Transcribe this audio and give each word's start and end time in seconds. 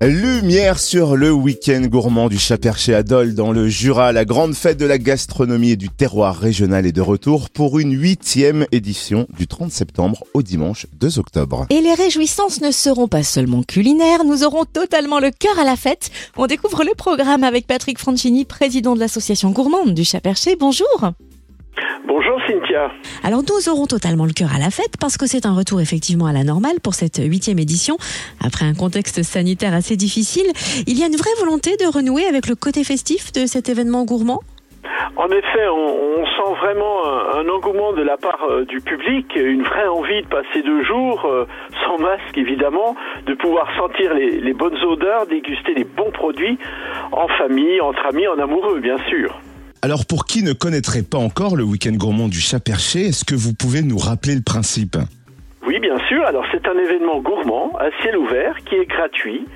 Lumière 0.00 0.78
sur 0.78 1.16
le 1.16 1.32
week-end 1.32 1.82
gourmand 1.82 2.28
du 2.28 2.38
Chat-Perché 2.38 2.94
à 2.94 3.02
Dole 3.02 3.34
dans 3.34 3.52
le 3.52 3.68
Jura. 3.68 4.12
La 4.12 4.24
grande 4.24 4.54
fête 4.54 4.78
de 4.78 4.86
la 4.86 4.96
gastronomie 4.96 5.72
et 5.72 5.76
du 5.76 5.88
terroir 5.88 6.36
régional 6.38 6.86
est 6.86 6.92
de 6.92 7.00
retour 7.00 7.50
pour 7.50 7.78
une 7.80 7.92
huitième 7.92 8.64
édition 8.70 9.26
du 9.36 9.48
30 9.48 9.72
septembre 9.72 10.22
au 10.34 10.42
dimanche 10.42 10.86
2 10.94 11.18
octobre. 11.18 11.66
Et 11.70 11.80
les 11.80 11.94
réjouissances 11.94 12.60
ne 12.60 12.70
seront 12.70 13.08
pas 13.08 13.24
seulement 13.24 13.62
culinaires, 13.62 14.24
nous 14.24 14.44
aurons 14.44 14.64
totalement 14.64 15.18
le 15.18 15.30
cœur 15.30 15.58
à 15.58 15.64
la 15.64 15.76
fête. 15.76 16.10
On 16.36 16.46
découvre 16.46 16.84
le 16.84 16.94
programme 16.94 17.42
avec 17.42 17.66
Patrick 17.66 17.98
Francini, 17.98 18.44
président 18.44 18.94
de 18.94 19.00
l'association 19.00 19.50
gourmande 19.50 19.94
du 19.94 20.04
Chat-Perché. 20.04 20.56
Bonjour. 20.58 21.12
Bonjour 22.08 22.40
Cynthia. 22.46 22.90
Alors 23.22 23.42
nous 23.42 23.68
aurons 23.68 23.84
totalement 23.84 24.24
le 24.24 24.32
cœur 24.32 24.48
à 24.54 24.58
la 24.58 24.70
fête 24.70 24.96
parce 24.98 25.18
que 25.18 25.26
c'est 25.26 25.44
un 25.44 25.54
retour 25.54 25.78
effectivement 25.82 26.24
à 26.24 26.32
la 26.32 26.42
normale 26.42 26.80
pour 26.82 26.94
cette 26.94 27.18
huitième 27.22 27.58
édition. 27.58 27.98
Après 28.42 28.64
un 28.64 28.72
contexte 28.72 29.22
sanitaire 29.22 29.74
assez 29.74 29.94
difficile, 29.94 30.46
il 30.86 30.98
y 30.98 31.02
a 31.02 31.06
une 31.06 31.16
vraie 31.16 31.36
volonté 31.38 31.76
de 31.76 31.84
renouer 31.84 32.24
avec 32.24 32.48
le 32.48 32.54
côté 32.54 32.82
festif 32.82 33.30
de 33.32 33.44
cet 33.44 33.68
événement 33.68 34.06
gourmand 34.06 34.40
en 35.16 35.26
effet, 35.26 35.68
on, 35.68 36.24
sent 36.24 36.54
vraiment 36.60 37.04
un, 37.34 37.48
engouement 37.48 37.92
de 37.92 38.02
la 38.02 38.16
part 38.16 38.44
euh, 38.48 38.64
du 38.64 38.80
public, 38.80 39.26
une 39.34 39.62
vraie 39.62 39.86
envie 39.88 40.22
de 40.22 40.28
passer 40.28 40.62
deux 40.62 40.84
jours 40.84 41.24
euh, 41.24 41.44
sans 41.84 41.98
masque 41.98 42.36
évidemment, 42.36 42.94
de 43.26 43.34
pouvoir 43.34 43.68
sentir 43.76 44.14
les, 44.14 44.40
les 44.40 44.52
bonnes 44.52 44.78
odeurs, 44.84 45.26
déguster 45.26 45.74
les 45.74 45.84
bons 45.84 46.10
produits 46.12 46.58
en 47.10 47.26
famille, 47.28 47.80
entre 47.80 48.06
amis, 48.06 48.28
en 48.28 48.38
amoureux 48.38 48.78
bien 48.80 48.98
sûr. 49.08 49.34
Alors 49.80 50.06
pour 50.06 50.24
qui 50.24 50.42
ne 50.42 50.52
connaîtrait 50.52 51.04
pas 51.08 51.18
encore 51.18 51.54
le 51.54 51.62
week-end 51.62 51.92
gourmand 51.92 52.26
du 52.28 52.40
chat 52.40 52.58
perché, 52.58 53.06
est-ce 53.06 53.24
que 53.24 53.36
vous 53.36 53.54
pouvez 53.54 53.82
nous 53.82 53.98
rappeler 53.98 54.34
le 54.34 54.42
principe? 54.42 54.96
Oui, 55.66 55.78
bien 55.78 55.98
sûr. 56.08 56.24
Alors, 56.24 56.44
c'est 56.50 56.66
un 56.66 56.76
événement 56.78 57.20
gourmand, 57.20 57.72
à 57.78 57.90
ciel 58.02 58.16
ouvert, 58.16 58.56
qui 58.64 58.74
est 58.74 58.86
gratuit. 58.86 59.46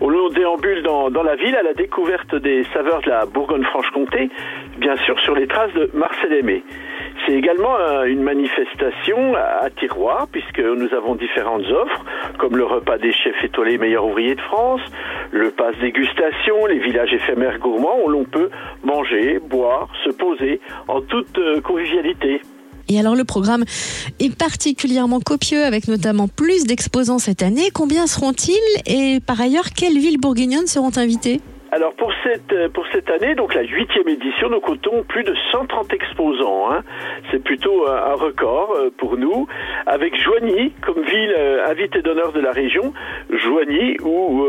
Long 0.00 0.28
déambule 0.28 0.82
dans, 0.82 1.10
dans 1.10 1.22
la 1.22 1.34
ville 1.36 1.56
à 1.56 1.62
la 1.62 1.74
découverte 1.74 2.34
des 2.36 2.64
saveurs 2.72 3.00
de 3.02 3.08
la 3.08 3.26
Bourgogne-Franche-Comté, 3.26 4.30
bien 4.78 4.96
sûr 4.98 5.18
sur 5.20 5.34
les 5.34 5.48
traces 5.48 5.72
de 5.72 5.90
Marcel 5.94 6.32
Aimé. 6.34 6.62
C'est 7.26 7.32
également 7.32 7.74
euh, 7.78 8.04
une 8.04 8.22
manifestation 8.22 9.34
à 9.34 9.70
tiroir, 9.70 10.28
puisque 10.30 10.58
nous 10.60 10.92
avons 10.94 11.14
différentes 11.14 11.64
offres, 11.64 12.04
comme 12.38 12.56
le 12.56 12.64
repas 12.64 12.98
des 12.98 13.12
chefs 13.12 13.42
étoilés 13.42 13.78
meilleurs 13.78 14.04
ouvriers 14.04 14.34
de 14.34 14.40
France, 14.42 14.80
le 15.30 15.50
passe 15.50 15.76
dégustation, 15.80 16.66
les 16.66 16.80
villages 16.80 17.12
éphémères 17.12 17.58
gourmands, 17.58 17.98
où 18.04 18.10
l'on 18.10 18.24
peut 18.24 18.50
manger, 18.82 19.38
boire, 19.38 19.88
se 20.04 20.10
poser 20.10 20.60
en 20.88 21.00
toute 21.00 21.38
euh, 21.38 21.60
convivialité. 21.62 22.42
Et 22.88 23.00
alors 23.00 23.16
le 23.16 23.24
programme 23.24 23.64
est 24.20 24.36
particulièrement 24.36 25.20
copieux 25.20 25.64
avec 25.64 25.88
notamment 25.88 26.28
plus 26.28 26.64
d'exposants 26.64 27.18
cette 27.18 27.42
année. 27.42 27.70
Combien 27.72 28.06
seront-ils? 28.06 28.58
Et 28.86 29.20
par 29.20 29.40
ailleurs 29.40 29.70
quelles 29.74 29.96
villes 29.96 30.20
bourguignonnes 30.20 30.66
seront 30.66 30.96
invitées? 30.96 31.40
Alors 31.74 31.92
pour 31.94 32.12
cette 32.22 32.52
euh, 32.52 32.68
pour 32.68 32.84
cette 32.92 33.10
année, 33.10 33.34
donc 33.34 33.52
la 33.54 33.62
huitième 33.62 34.08
édition, 34.08 34.48
nous 34.48 34.60
comptons 34.60 35.02
plus 35.08 35.24
de 35.24 35.34
130 35.50 35.92
exposants. 35.92 36.70
Hein. 36.70 36.82
C'est 37.30 37.42
plutôt 37.42 37.88
un, 37.88 38.14
record 38.14 38.76
euh, 38.76 38.90
pour 38.96 39.16
nous, 39.16 39.48
avec 39.86 40.14
Joigny 40.22 40.72
comme 40.82 41.02
ville 41.02 41.34
euh, 41.36 41.66
invitée 41.68 42.00
d'honneur 42.00 42.32
de 42.32 42.40
la 42.40 42.52
région. 42.52 42.92
Joigny 43.28 43.96
où 44.04 44.46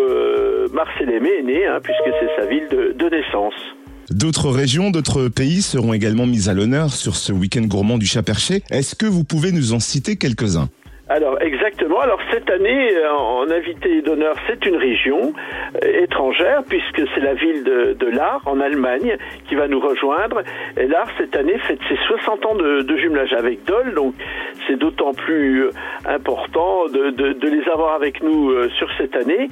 Marcel 0.72 1.10
Aimé 1.10 1.32
est 1.40 1.44
né, 1.44 1.66
hein, 1.66 1.80
puisque 1.82 2.16
c'est 2.20 2.42
sa 2.42 2.48
ville 2.48 2.68
de, 2.70 2.94
de 2.94 3.10
naissance. 3.10 3.56
D'autres 4.12 4.52
régions, 4.52 4.92
d'autres 4.92 5.28
pays 5.30 5.64
seront 5.64 5.94
également 5.94 6.28
mises 6.28 6.48
à 6.48 6.54
l'honneur 6.54 6.92
sur 6.92 7.16
ce 7.16 7.34
week-end 7.34 7.64
gourmand 7.64 7.98
du 7.98 8.06
Chat-Perché. 8.06 8.62
Est-ce 8.70 8.94
que 8.94 9.08
vous 9.08 9.24
pouvez 9.24 9.52
nous 9.52 9.74
en 9.74 9.80
citer 9.80 10.16
quelques-uns? 10.16 10.70
Exactement. 11.66 12.00
Alors 12.00 12.20
cette 12.32 12.50
année, 12.50 12.96
euh, 12.96 13.12
en 13.12 13.50
invité 13.50 14.02
d'honneur, 14.02 14.36
c'est 14.48 14.66
une 14.66 14.76
région 14.76 15.34
euh, 15.84 16.04
étrangère 16.04 16.64
puisque 16.68 17.02
c'est 17.14 17.22
la 17.22 17.34
ville 17.34 17.64
de, 17.64 17.94
de 17.94 18.16
en 18.46 18.60
Allemagne 18.62 19.18
qui 19.48 19.56
va 19.56 19.68
nous 19.68 19.80
rejoindre. 19.80 20.42
Et 20.78 20.88
Lars 20.88 21.10
cette 21.18 21.36
année 21.36 21.58
fête 21.60 21.80
ses 21.90 21.98
60 22.08 22.46
ans 22.46 22.56
de, 22.56 22.98
jumelage 22.98 23.34
avec 23.34 23.66
Dole, 23.66 23.94
donc 23.94 24.14
c'est 24.68 24.78
d'autant 24.78 25.12
plus 25.12 25.66
euh, 25.66 25.70
important 26.08 26.86
de, 26.88 27.10
de, 27.12 27.48
les 27.48 27.70
avoir 27.70 27.94
avec 27.94 28.24
nous 28.24 28.54
sur 28.78 28.88
cette 28.98 29.16
année, 29.16 29.50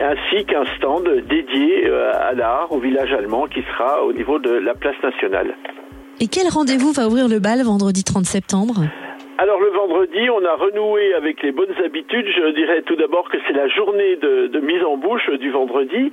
ainsi 0.00 0.44
qu'un 0.46 0.64
stand 0.76 1.08
dédié 1.28 1.88
à 1.90 2.32
Lars, 2.32 2.68
au 2.70 2.78
village 2.78 3.12
allemand, 3.12 3.46
qui 3.46 3.62
sera 3.62 4.02
au 4.02 4.12
niveau 4.12 4.38
de 4.38 4.50
la 4.50 4.74
place 4.74 4.96
nationale. 5.02 5.54
Et 6.20 6.28
quel 6.28 6.48
rendez-vous 6.48 6.92
va 6.92 7.06
ouvrir 7.06 7.28
le 7.28 7.38
bal 7.38 7.62
vendredi 7.62 8.02
30 8.02 8.24
septembre? 8.24 8.82
Alors 9.38 9.60
le 9.60 9.68
vendredi, 9.68 10.30
on 10.30 10.42
a 10.46 10.54
renoué 10.54 11.12
avec 11.12 11.42
les 11.42 11.52
bonnes 11.52 11.74
habitudes. 11.84 12.26
Je 12.26 12.54
dirais 12.54 12.80
tout 12.82 12.96
d'abord 12.96 13.28
que 13.28 13.36
c'est 13.46 13.52
la 13.52 13.68
journée 13.68 14.16
de, 14.16 14.60
mise 14.60 14.82
en 14.82 14.96
bouche 14.96 15.28
du 15.38 15.50
vendredi 15.50 16.10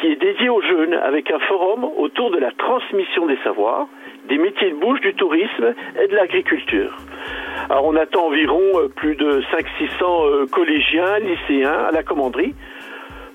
qui 0.00 0.08
est 0.08 0.16
dédiée 0.16 0.48
aux 0.48 0.60
jeunes 0.60 0.94
avec 0.94 1.30
un 1.30 1.38
forum 1.38 1.84
autour 1.96 2.32
de 2.32 2.38
la 2.38 2.50
transmission 2.50 3.26
des 3.26 3.38
savoirs, 3.44 3.86
des 4.28 4.36
métiers 4.36 4.70
de 4.70 4.76
bouche, 4.76 5.00
du 5.00 5.14
tourisme 5.14 5.74
et 6.02 6.08
de 6.08 6.14
l'agriculture. 6.16 6.96
Alors 7.70 7.86
on 7.86 7.94
attend 7.94 8.26
environ 8.26 8.60
euh, 8.74 8.88
plus 8.88 9.14
de 9.14 9.42
500-600 9.42 10.02
euh, 10.02 10.46
collégiens, 10.46 11.18
lycéens 11.20 11.84
à 11.88 11.92
la 11.92 12.02
commanderie 12.02 12.54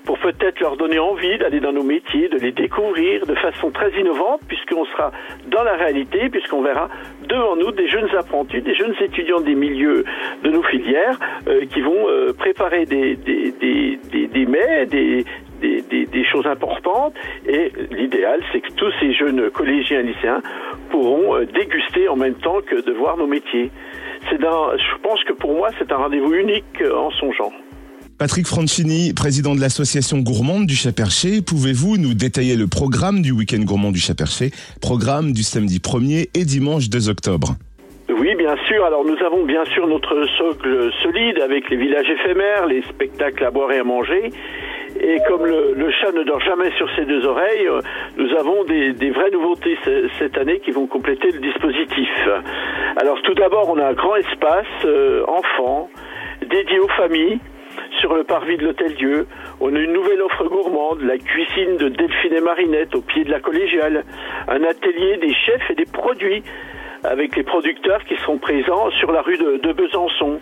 pour 0.04 0.18
peut-être 0.18 0.60
leur 0.60 0.76
donner 0.76 0.98
envie 0.98 1.38
d'aller 1.38 1.60
dans 1.60 1.72
nos 1.72 1.82
métiers, 1.82 2.28
de 2.28 2.38
les 2.38 2.52
découvrir 2.52 3.26
de 3.26 3.34
façon 3.34 3.70
très 3.70 3.90
innovante, 3.98 4.40
puisqu'on 4.48 4.84
sera 4.86 5.12
dans 5.46 5.62
la 5.62 5.74
réalité, 5.74 6.28
puisqu'on 6.28 6.62
verra 6.62 6.88
devant 7.28 7.56
nous 7.56 7.70
des 7.72 7.88
jeunes 7.88 8.08
apprentis, 8.16 8.60
des 8.60 8.74
jeunes 8.74 8.94
étudiants 9.00 9.40
des 9.40 9.54
milieux 9.54 10.04
de 10.42 10.50
nos 10.50 10.62
filières, 10.62 11.18
euh, 11.46 11.64
qui 11.66 11.80
vont 11.80 12.08
euh, 12.08 12.32
préparer 12.32 12.84
des, 12.84 13.16
des, 13.16 13.52
des, 13.52 13.98
des, 14.10 14.26
des 14.86 15.24
des, 15.62 16.24
choses 16.24 16.46
importantes 16.46 17.14
et 17.46 17.70
l'idéal 17.90 18.40
c'est 18.50 18.60
que 18.60 18.72
tous 18.72 18.92
ces 18.98 19.12
jeunes 19.12 19.50
collégiens 19.50 20.00
et 20.00 20.02
lycéens 20.02 20.40
pourront 20.90 21.36
euh, 21.36 21.44
déguster 21.46 22.08
en 22.08 22.16
même 22.16 22.34
temps 22.34 22.60
que 22.62 22.80
de 22.80 22.92
voir 22.92 23.16
nos 23.16 23.26
métiers. 23.26 23.70
C'est 24.28 24.40
je 24.40 24.98
pense 25.02 25.22
que 25.24 25.32
pour 25.32 25.52
moi 25.54 25.68
c'est 25.78 25.92
un 25.92 25.96
rendez-vous 25.96 26.34
unique 26.34 26.82
en 26.82 27.10
son 27.10 27.32
genre. 27.32 27.52
Patrick 28.22 28.46
Francini, 28.46 29.12
président 29.14 29.56
de 29.56 29.60
l'association 29.60 30.18
gourmande 30.18 30.66
du 30.66 30.76
Chat-Perché, 30.76 31.42
pouvez-vous 31.42 31.98
nous 31.98 32.14
détailler 32.14 32.54
le 32.54 32.68
programme 32.70 33.20
du 33.20 33.32
week-end 33.32 33.58
gourmand 33.66 33.90
du 33.90 33.98
Chat-Perché, 33.98 34.54
programme 34.80 35.32
du 35.32 35.42
samedi 35.42 35.82
1er 35.82 36.30
et 36.30 36.44
dimanche 36.44 36.88
2 36.88 37.08
octobre 37.10 37.58
oui, 38.14 38.36
bien 38.36 38.54
sûr. 38.68 38.84
Alors 38.84 39.04
nous 39.04 39.16
avons 39.26 39.44
bien 39.44 39.64
sûr 39.64 39.88
notre 39.88 40.14
socle 40.38 40.92
solide 41.02 41.40
avec 41.40 41.68
les 41.70 41.76
villages 41.76 42.08
éphémères, 42.08 42.66
les 42.66 42.82
spectacles 42.82 43.44
à 43.44 43.50
boire 43.50 43.72
et 43.72 43.78
à 43.78 43.84
manger. 43.84 44.30
Et 45.00 45.18
comme 45.26 45.44
le, 45.44 45.90
chat 45.90 46.12
ne 46.12 46.22
dort 46.22 46.40
jamais 46.40 46.70
sur 46.76 46.88
ses 46.94 47.04
deux 47.04 47.26
oreilles, 47.26 47.68
nous 48.18 48.30
avons 48.38 48.62
des, 48.64 48.92
des 48.92 49.10
vraies 49.10 49.30
nouveautés 49.32 49.76
cette 50.20 50.38
année 50.38 50.60
qui 50.60 50.70
vont 50.70 50.86
compléter 50.86 51.32
le 51.32 51.40
dispositif. 51.40 52.10
Alors 52.96 53.20
tout 53.22 53.34
d'abord, 53.34 53.68
on 53.70 53.78
a 53.78 53.86
un 53.86 53.94
grand 53.94 54.14
espace 54.14 54.66
euh, 54.84 55.24
enfant 55.26 55.90
dédié 56.48 56.78
aux 56.78 56.88
familles 56.90 57.40
sur 58.02 58.14
le 58.14 58.24
parvis 58.24 58.56
de 58.56 58.64
l'Hôtel 58.64 58.94
Dieu. 58.96 59.26
On 59.60 59.74
a 59.74 59.78
une 59.78 59.92
nouvelle 59.92 60.20
offre 60.22 60.44
gourmande, 60.48 61.02
la 61.02 61.18
cuisine 61.18 61.76
de 61.76 61.88
Delphine 61.88 62.34
et 62.34 62.40
Marinette 62.40 62.94
au 62.96 63.00
pied 63.00 63.22
de 63.22 63.30
la 63.30 63.38
collégiale, 63.38 64.04
un 64.48 64.64
atelier 64.64 65.18
des 65.18 65.32
chefs 65.32 65.70
et 65.70 65.74
des 65.76 65.86
produits 65.86 66.42
avec 67.04 67.36
les 67.36 67.44
producteurs 67.44 68.04
qui 68.04 68.16
seront 68.16 68.38
présents 68.38 68.90
sur 68.98 69.12
la 69.12 69.22
rue 69.22 69.38
de, 69.38 69.72
Besançon. 69.72 70.40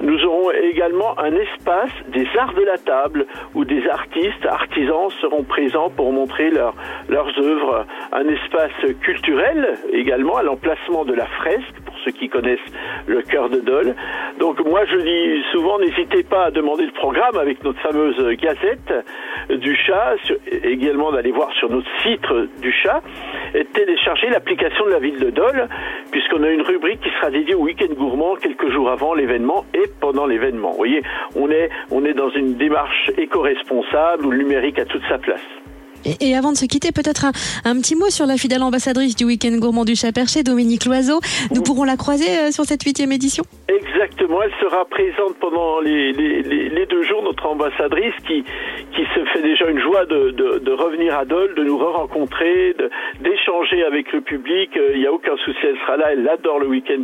Nous 0.00 0.24
aurons 0.24 0.52
également 0.52 1.18
un 1.18 1.34
espace 1.34 1.90
des 2.08 2.26
arts 2.38 2.54
de 2.54 2.62
la 2.62 2.78
table 2.78 3.26
où 3.56 3.64
des 3.64 3.84
artistes, 3.88 4.46
artisans 4.46 5.10
seront 5.20 5.42
présents 5.42 5.90
pour 5.90 6.12
montrer 6.12 6.50
leur, 6.50 6.74
leurs 7.08 7.36
œuvres. 7.40 7.86
Un 8.12 8.28
espace 8.28 8.94
culturel 9.02 9.74
également 9.92 10.36
à 10.36 10.44
l'emplacement 10.44 11.04
de 11.04 11.14
la 11.14 11.26
fresque 11.26 11.74
ceux 12.04 12.12
qui 12.12 12.28
connaissent 12.28 12.58
le 13.06 13.22
cœur 13.22 13.48
de 13.48 13.60
Dole. 13.60 13.94
Donc 14.38 14.64
moi 14.64 14.84
je 14.86 14.96
dis 14.96 15.44
souvent 15.52 15.78
n'hésitez 15.78 16.22
pas 16.22 16.46
à 16.46 16.50
demander 16.50 16.86
le 16.86 16.92
programme 16.92 17.36
avec 17.36 17.62
notre 17.64 17.80
fameuse 17.80 18.36
gazette 18.36 18.92
du 19.50 19.74
chat, 19.76 20.16
également 20.62 21.12
d'aller 21.12 21.32
voir 21.32 21.52
sur 21.52 21.70
notre 21.70 21.88
site 22.02 22.60
du 22.60 22.72
chat 22.72 23.02
et 23.54 23.64
télécharger 23.64 24.28
l'application 24.30 24.86
de 24.86 24.90
la 24.90 24.98
ville 24.98 25.18
de 25.18 25.30
Dole 25.30 25.68
puisqu'on 26.10 26.42
a 26.42 26.50
une 26.50 26.62
rubrique 26.62 27.00
qui 27.00 27.10
sera 27.10 27.30
dédiée 27.30 27.54
au 27.54 27.62
week-end 27.62 27.92
gourmand 27.94 28.36
quelques 28.36 28.70
jours 28.70 28.90
avant 28.90 29.14
l'événement 29.14 29.64
et 29.74 29.84
pendant 30.00 30.26
l'événement. 30.26 30.70
Vous 30.70 30.76
voyez, 30.76 31.02
on 31.36 31.50
est, 31.50 31.70
on 31.90 32.04
est 32.04 32.14
dans 32.14 32.30
une 32.30 32.54
démarche 32.54 33.10
éco-responsable 33.16 34.26
où 34.26 34.30
le 34.30 34.38
numérique 34.38 34.78
a 34.78 34.84
toute 34.84 35.02
sa 35.08 35.18
place. 35.18 35.44
Et, 36.04 36.34
avant 36.34 36.52
de 36.52 36.56
se 36.56 36.66
quitter, 36.66 36.92
peut-être 36.92 37.26
un, 37.64 37.80
petit 37.80 37.96
mot 37.96 38.10
sur 38.10 38.26
la 38.26 38.36
fidèle 38.36 38.62
ambassadrice 38.62 39.16
du 39.16 39.24
Week-end 39.24 39.56
Gourmand 39.58 39.84
du 39.84 39.96
Chat-Perché, 39.96 40.42
Dominique 40.42 40.84
Loiseau. 40.84 41.20
Nous 41.54 41.62
pourrons 41.62 41.84
la 41.84 41.96
croiser 41.96 42.28
euh, 42.28 42.50
sur 42.50 42.64
cette 42.64 42.82
huitième 42.82 43.12
édition 43.12 43.44
Exactement, 43.68 44.42
elle 44.42 44.52
sera 44.60 44.84
présente 44.84 45.36
pendant 45.40 45.80
les, 45.80 46.12
deux 46.88 47.02
jours, 47.02 47.22
notre 47.22 47.46
ambassadrice 47.46 48.14
qui, 48.26 48.44
qui 48.94 49.02
se 49.14 49.24
fait 49.32 49.42
déjà 49.42 49.68
une 49.68 49.80
joie 49.80 50.06
de, 50.06 50.30
de, 50.30 50.72
revenir 50.72 51.18
à 51.18 51.24
Dole, 51.24 51.54
de 51.54 51.64
nous 51.64 51.76
re-rencontrer, 51.76 52.74
d'échanger 53.20 53.82
avec 53.84 54.12
le 54.12 54.20
public. 54.20 54.70
Euh, 54.76 54.90
il 54.94 55.00
n'y 55.00 55.06
a 55.06 55.12
aucun 55.12 55.36
souci, 55.44 55.58
elle 55.62 55.78
sera 55.78 55.96
là, 55.96 56.12
elle 56.12 56.28
adore 56.28 56.60
le 56.60 56.68
Week-end 56.68 57.02